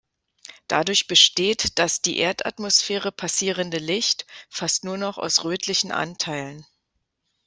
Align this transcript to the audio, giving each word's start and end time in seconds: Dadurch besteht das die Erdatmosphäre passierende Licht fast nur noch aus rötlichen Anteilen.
Dadurch 0.67 1.05
besteht 1.05 1.77
das 1.77 2.01
die 2.01 2.17
Erdatmosphäre 2.21 3.11
passierende 3.11 3.77
Licht 3.77 4.25
fast 4.49 4.83
nur 4.83 4.97
noch 4.97 5.19
aus 5.19 5.43
rötlichen 5.43 5.91
Anteilen. 5.91 6.65